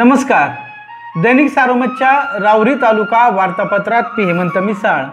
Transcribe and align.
नमस्कार. 0.00 0.48
दैनिक 1.22 1.50
सारोमतच्या 1.50 2.38
रावरी 2.40 2.74
तालुका 2.74 3.28
वार्तापत्रात 3.28 4.02
मी 4.18 4.24
हेमंत 4.24 4.58
मिसाळ 4.58 5.04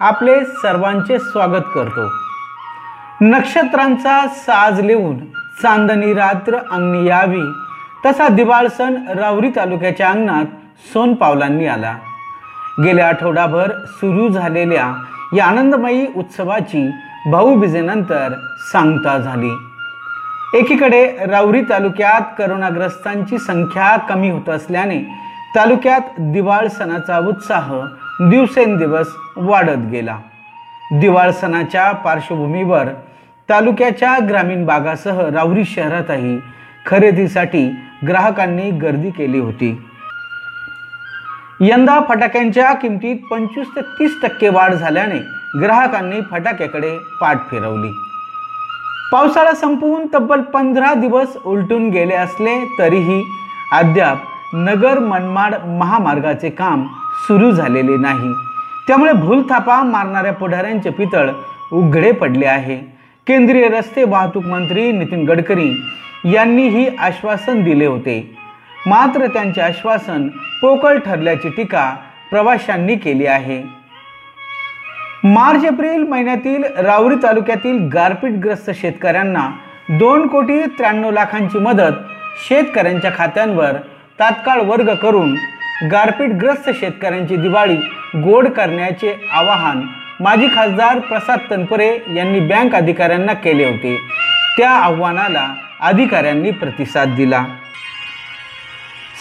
आपले 0.00 0.44
सर्वांचे 0.44 1.18
स्वागत 1.18 1.64
करतो. 1.74 2.10
नक्षत्रांचा 3.20 4.26
साज 4.28 4.80
लिहून 4.80 5.18
चांदणी 5.62 6.14
रात्र 6.14 6.56
अंगणी 6.70 7.08
यावी 7.08 7.42
तसा 8.06 8.28
दिवाळ 8.28 8.66
सण 8.66 9.08
रावरी 9.08 9.50
तालुक्याच्या 9.56 10.10
अंगणात 10.10 10.44
सोन 10.92 11.14
पावलांनी 11.14 11.66
आला. 11.66 11.94
गेल्या 12.84 13.08
आठवडाभर 13.08 13.70
सुरू 13.86 14.28
झालेल्या 14.28 14.92
या 15.36 15.46
आनंदमयी 15.46 16.06
उत्सवाची 16.16 16.90
भाऊबीजेनंतर 17.30 18.32
सांगता 18.72 19.18
झाली. 19.18 19.67
एकीकडे 20.54 21.04
राऊरी 21.26 21.60
तालुक्यात 21.62 22.20
करोनाग्रस्तांची 22.38 23.38
संख्या 23.38 23.96
कमी 24.08 24.30
होत 24.30 24.48
असल्याने 24.48 24.98
तालुक्यात 25.54 26.20
दिवाळ 26.32 26.66
सणाचा 26.68 27.18
उत्साह 27.18 27.72
दिवसेंदिवस 28.30 29.08
वाढत 29.36 29.84
गेला. 29.90 30.16
दिवाळ 31.00 31.30
सणाच्या 31.30 31.90
पार्श्वभूमीवर 32.04 32.88
तालुक्याच्या 33.48 34.16
ग्रामीण 34.28 34.64
भागासह 34.66 35.20
राऊरी 35.28 35.64
शहरातही 35.64 36.38
खरेदीसाठी 36.86 37.68
ग्राहकांनी 38.08 38.70
गर्दी 38.70 39.10
केली 39.10 39.38
होती. 39.38 39.70
यंदा 41.60 42.00
फटाक्यांच्या 42.08 42.72
किमतीत 42.72 43.16
पंचवीस 43.30 43.76
ते 43.76 43.80
तीस 43.98 44.20
टक्के 44.22 44.48
वाढ 44.48 44.74
झाल्याने 44.74 45.18
ग्राहकांनी 45.60 46.20
फटाक्याकडे 46.30 46.96
पाठ 47.20 47.48
फिरवली. 47.50 47.92
पावसाळा 49.12 49.52
संपवून 49.52 50.06
तब्बल 50.14 50.40
पंधरा 50.40 50.94
दिवस 50.94 51.36
उलटून 51.46 51.88
गेले 51.88 52.14
असले 52.14 52.76
तरीही 52.78 53.22
अद्याप 53.72 54.16
नगर 54.52 54.98
मनमाड 54.98 55.54
महामार्गाचे 55.64 56.50
काम 56.50 56.86
सुरू 57.26 57.50
झालेले 57.50 57.96
नाही. 57.96 58.32
त्यामुळे 58.88 59.12
भूलथापा 59.12 59.82
मारणाऱ्या 59.82 60.32
पुढाऱ्यांचे 60.32 60.90
पितळ 60.90 61.30
उघडे 61.72 62.12
पडले 62.12 62.46
आहे. 62.46 62.76
केंद्रीय 63.26 63.68
रस्ते 63.68 64.04
वाहतूक 64.04 64.44
मंत्री 64.44 64.92
नितीन 64.92 65.24
गडकरी 65.28 65.70
यांनीही 66.24 66.88
आश्वासन 66.96 67.64
दिले 67.64 67.86
होते. 67.86 68.36
मात्र 68.86 69.26
त्यांचे 69.26 69.60
आश्वासन 69.60 70.28
पोकळ 70.62 70.98
ठरल्याची 70.98 71.48
टीका 71.48 71.94
प्रवाशांनी 72.30 72.96
केली 72.96 73.26
आहे. 73.26 73.77
मार्च 75.28 75.64
एप्रिल 75.64 76.02
महिन्यातील 76.08 76.62
रावरी 76.76 77.14
तालुक्यातील 77.22 77.78
गारपीटग्रस्त 77.94 78.70
शेतकऱ्यांना 78.74 79.40
दोन 79.98 80.26
कोटी 80.26 80.60
त्र्याण्णव 80.78 81.10
लाखांची 81.10 81.58
मदत 81.58 81.96
शेतकऱ्यांच्या 82.46 83.10
खात्यांवर 83.16 83.76
तात्काळ 84.20 84.60
वर्ग 84.60 84.92
करून 84.94 85.34
गारपीटग्रस्त 85.90 86.70
शेतकऱ्यांची 86.80 87.36
दिवाळी 87.36 87.76
गोड 88.22 88.48
करण्याचे 88.48 89.14
आवाहन 89.32 89.80
माजी 90.20 90.48
खासदार 90.54 90.98
प्रसाद 90.98 91.38
तनपुरे 91.50 91.90
यांनी 92.14 92.40
बँक 92.40 92.74
अधिकाऱ्यांना 92.74 93.32
केले 93.32 93.64
होते. 93.64 93.96
त्या 94.56 94.70
आव्हानाला 94.70 95.46
अधिकाऱ्यांनी 95.80 96.50
प्रतिसाद 96.50 97.14
दिला. 97.16 97.44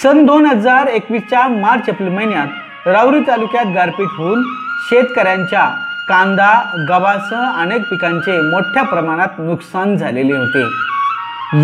सन 0.04 0.26
दोन 0.26 0.46
हजार 0.46 0.88
एकवीसच्या 0.88 1.48
मार्च 1.48 1.90
एप्रिल 1.90 2.10
महिन्यात 2.10 2.88
रावरी 2.88 3.20
तालुक्यात 3.28 3.76
गारपीट 3.76 4.18
होऊन 4.18 4.44
शेतकऱ्यांच्या 4.90 5.70
कांदा 6.10 6.86
गव्हासह 6.90 7.62
अनेक 7.62 7.82
पिकांचे 7.82 8.38
मोठ्या 8.42 8.84
प्रमाणात 8.84 9.40
नुकसान 9.40 9.96
झालेले 9.98 10.34
होते. 10.34 10.62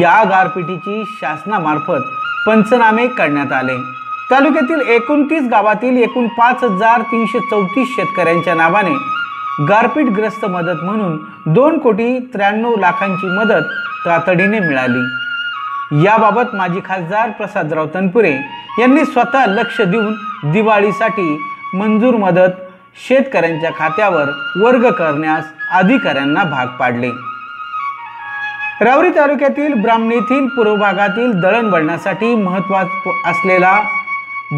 या 0.01 0.23
गारपिटीची 0.23 1.03
शासनामार्फत 1.21 2.01
पंचनामे 2.47 3.07
करण्यात 3.07 3.51
आले. 3.51 3.75
तालुक्यातील 4.31 4.81
एकोणतीस 4.89 5.43
गावातील 5.51 5.97
एकूण 5.97 6.27
पाच 6.27 6.63
हजार 6.63 7.01
तीनशे 7.01 7.39
चौतीस 7.39 7.87
शेतकऱ्यांच्या 7.95 8.53
नावाने 8.53 8.93
गारपीटग्रस्त 9.65 10.45
मदत 10.45 10.83
म्हणून 10.83 11.17
दोन 11.45 11.77
कोटी 11.77 12.19
त्र्याण्णव 12.33 12.75
लाखांची 12.79 13.27
मदत 13.27 13.71
तातडीने 14.05 14.59
मिळाली. 14.59 15.05
याबाबत 16.05 16.55
माजी 16.55 16.79
खासदार 16.85 17.29
प्रसादराव 17.29 17.87
तनपुरे 17.93 18.35
यांनी 18.79 19.05
स्वतः 19.05 19.45
लक्ष 19.45 19.81
देऊन 19.81 20.13
दिवाळीसाठी 20.51 21.43
मंजूर 21.73 22.15
मदत 22.15 22.62
शेतकऱ्यांच्या 22.95 23.71
खात्यावर 23.79 24.29
वर्ग 24.61 24.89
करण्यास 24.89 25.45
अधिकाऱ्यांना 25.71 26.43
भाग 26.43 26.67
पाडले. 26.67 27.09
रावरी 28.81 29.09
तालुक्यातील 29.09 29.73
ब्राह्मणीतील 29.73 30.47
पूर्व 30.47 30.75
भागातील 30.75 31.31
दळणवळणासाठी 31.31 32.35
महत्त्वाचा 32.35 33.29
असलेला 33.29 33.81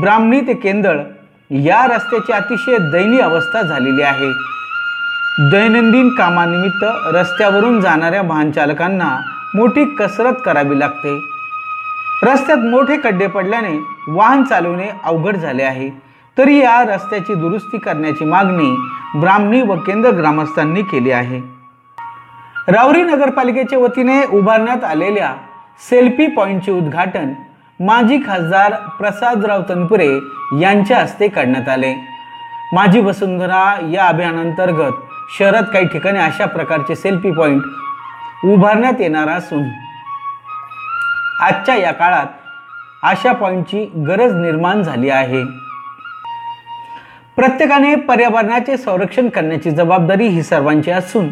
ब्राह्मणी 0.01 0.41
ते 0.41 0.53
केंदळ 0.53 1.00
या 1.51 1.85
रस्त्याची 1.85 2.31
अतिशय 2.31 2.78
दयनीय 2.91 3.22
अवस्था 3.22 3.62
झालेली 3.62 4.01
आहे. 4.01 4.31
दैनंदिन 5.52 6.09
कामानिमित्त 6.09 6.85
रस्त्यावरून 7.16 7.81
जाणाऱ्या 7.81 8.22
वाहनचालकांना 8.22 9.17
मोठी 9.56 9.85
कसरत 9.85 10.34
करावी 10.46 10.79
लागते. 10.79 11.19
रस्त्यात 12.23 12.57
मोठे 12.57 12.97
खड्डे 13.03 13.28
पडल्याने 13.28 13.78
वाहन 14.07 14.44
चालवणे 14.44 14.90
अवघड 15.03 15.35
झाले 15.35 15.63
आहे. 15.63 16.05
तरी 16.38 16.57
या 16.59 16.81
रस्त्याची 16.84 17.34
दुरुस्ती 17.34 17.78
करण्याची 17.78 18.25
मागणी 18.25 19.19
ब्राह्मणी 19.19 19.62
व 19.62 19.75
केंद्र 19.75 20.09
ग्रामस्थांनी 20.12 20.81
केली 20.81 21.12
आहे. 21.12 21.40
रावरी 22.68 23.01
नगरपालिकेच्या 23.03 23.79
वतीने 23.79 24.22
उभारण्यात 24.38 24.84
आलेल्या 24.84 25.34
सेल्फी 25.90 26.28
पॉईंटचे 26.28 26.72
उद्घाटन 26.72 27.31
माजी 27.79 28.18
खासदार 28.28 28.73
प्रसादराव 29.00 29.62
तनपुरे 29.69 30.07
यांच्या 30.62 31.00
हस्ते 31.00 31.28
करण्यात 31.28 31.69
आले. 31.69 31.94
माझी 32.73 33.00
वसुंधरा 33.00 33.63
या 33.91 34.07
अभियानांतर्गत 34.07 34.91
शहरात 35.38 35.63
काही 35.73 35.88
ठिकाणी 35.88 36.19
अशा 36.19 36.46
प्रकारचे 36.46 36.96
सेल्फी 36.96 37.31
पॉईंट 37.31 38.46
उभारण्यात 38.46 39.02
येणार 39.02 39.29
असून 39.29 39.63
आजच्या 41.41 41.75
या 41.75 41.91
काळात 41.91 42.28
अशा 43.03 43.31
पॉईंटची 43.34 43.85
गरज 44.07 44.34
निर्माण 44.35 44.81
झाली 44.81 45.09
आहे. 45.09 45.44
प्रत्येकाने 47.38 47.96
पर्यावरणाचे 47.96 48.78
संरक्षण 48.78 49.29
करण्याची 49.29 49.72
जबाबदारी 49.72 50.28
ही 50.28 50.44
सर्वांची 50.44 50.91
असून 50.91 51.28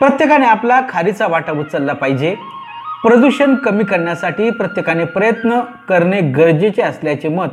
प्रत्येकाने 0.00 0.46
आपला 0.46 0.80
खारीचा 0.88 1.26
वाटा 1.26 1.52
उचलला 1.52 1.92
पाहिजे. 1.92 2.34
प्रदूषण 3.02 3.54
कमी 3.54 3.84
करण्यासाठी 3.84 4.50
प्रत्येकाने 4.50 5.04
प्रयत्न 5.04 5.58
करणे 5.88 6.20
गरजेचे 6.36 6.82
असल्याचे 6.82 7.28
मत 7.28 7.48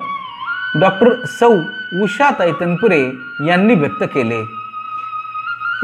डॉक्टर 0.82 1.14
सौ. 1.40 1.50
उषा 2.04 2.30
तैतनपुरे 2.40 3.02
यांनी 3.48 3.76
व्यक्त 3.76 4.04
केले. 4.04 4.42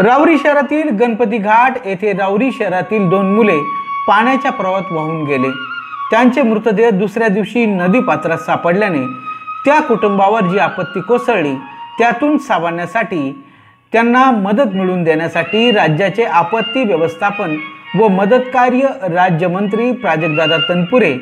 रावरी 0.03 0.37
शहरातील 0.37 0.89
गणपती 0.99 1.37
घाट 1.37 1.77
येथे 1.85 2.13
रावरी 2.13 2.51
शहरातील 2.51 3.09
दोन 3.09 3.33
मुले 3.35 3.57
पाण्याच्या 4.07 4.51
प्रवाहात 4.51 4.91
वाहून 4.91 5.23
गेले. 5.25 5.49
त्यांचे 6.11 6.41
मृतदेह 6.41 6.89
दुसऱ्या 6.89 7.27
दिवशी 7.27 7.65
नदी 7.65 7.99
पात्रात 7.99 8.37
सापडल्याने 8.37 9.05
त्या 9.65 9.79
कुटुंबावर 9.81 10.41
जी 10.43 10.57
आपत्ती 10.59 11.01
कोसळली 11.01 11.53
त्यातून 11.97 12.37
सावरण्यासाठी 12.37 13.31
त्यांना 13.93 14.29
मदत 14.31 14.73
मिळवून 14.73 15.03
देण्यासाठी 15.03 15.71
राज्याचे 15.71 16.23
आपत्ती 16.23 16.83
व्यवस्थापन 16.83 17.55
व 17.95 18.07
मदत 18.07 18.49
कार्य 18.53 18.87
राज्यमंत्री 19.13 19.91
प्राजक्तदादा 19.91 20.57
तनपुरे 20.69 21.15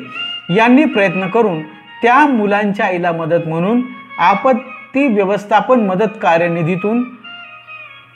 यांनी 0.50 0.84
प्रयत्न 0.84 1.28
करून 1.28 1.60
त्या 2.02 2.18
मुलांच्या 2.26 2.86
आईला 2.86 3.12
मदत 3.12 3.48
म्हणून 3.48 3.82
आपत्ती 4.18 5.06
व्यवस्थापन 5.06 5.80
मदत 5.80 6.16
कार्यनिधीतून 6.22 7.02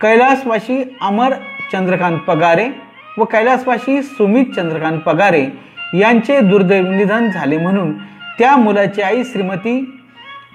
कैलासवाशी 0.01 0.83
अमर 1.01 1.35
चंद्रकांत 1.73 2.19
पगारे 2.19 2.69
व 3.19 3.25
कैलासवाशी 3.25 4.03
सुमित 4.03 4.55
चंद्रकांत 4.57 4.99
पगारे 5.01 5.45
यांचे 5.95 6.39
दुर्दैव 6.41 6.91
निधन 6.91 7.31
झाले 7.31 7.57
म्हणून 7.57 7.93
त्या 8.39 8.57
मुलाची 8.57 9.03
आई 9.03 9.23
श्रीमती 9.25 9.81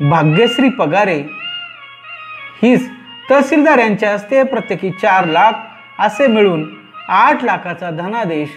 भाग्यश्री 0.02 0.69
पगारे 0.69 1.22
हीच 2.63 2.89
तहसीलदार 3.31 3.77
यांच्या 3.77 4.11
हस्ते 4.13 4.44
प्रत्येकी 4.44 4.89
चार 4.91 5.25
लाख 5.25 5.51
असे 6.00 6.27
मिळून 6.27 6.63
आठ 7.09 7.44
लाखाचा 7.44 7.89
धनादेश 7.89 8.50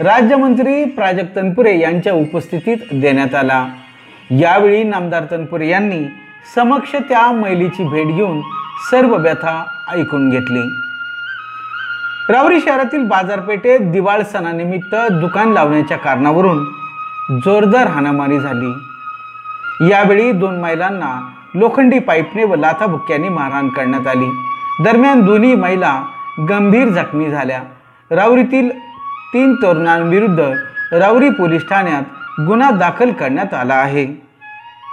राज्यमंत्री 0.00 0.84
प्राजक्त 0.84 1.36
तनपुरे 1.36 1.78
यांच्या 1.78 2.12
उपस्थितीत 2.12 2.76
देण्यात 2.92 3.34
आला. 3.34 3.66
यावेळी 4.30 4.82
नामदार 4.82 5.24
तनपुरे 5.30 5.68
यांनी 5.68 6.04
समक्ष 6.54 6.94
त्या 7.08 7.32
मैलीची 7.32 7.84
भेट 7.84 8.06
घेऊन 8.06 8.40
सर्व 8.90 9.16
व्यथा 9.16 9.64
ऐकून 9.92 10.30
घेतली. 10.30 10.62
रावरी 12.32 12.60
शहरातील 12.60 13.02
बाजारपेठेत 13.02 13.80
दिवाळ 13.80 14.22
सणानिमित्त 14.22 14.94
दुकान 15.12 15.52
लावण्याच्या 15.52 15.96
कारणावरून 15.96 16.64
जोरदार 17.38 17.86
हाणामारी 17.86 18.38
झाली. 18.38 18.72
यावेळी 19.90 20.32
दोन 20.32 20.60
महिलांना 20.60 21.20
लोखंडी 21.54 21.98
पाईपने 21.98 22.44
व 22.44 22.54
लाथाबुक्क्यांनी 22.54 23.28
मारहाण 23.28 23.68
करण्यात 23.68 24.06
आली. 24.06 24.30
दरम्यान 24.84 25.20
दोन्ही 25.20 25.54
महिला 25.54 26.02
गंभीर 26.38 26.88
जखमी 26.88 27.30
झाल्या. 27.30 27.60
राऊरीतील 28.10 28.70
तीन 29.34 29.54
तरुणांविरुद्ध 29.54 30.40
राऊरी 30.92 31.30
पोलीस 31.30 31.62
ठाण्यात 31.62 32.02
गुन्हा 32.40 32.70
दाखल 32.70 33.12
करण्यात 33.12 33.54
आला 33.54 33.74
आहे. 33.74 34.06